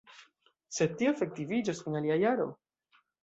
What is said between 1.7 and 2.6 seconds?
en alia jaro.